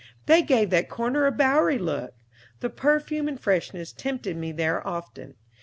[0.25, 2.15] They gave that corner a bowery look;
[2.59, 5.35] the perfume and freshness tempted me there often.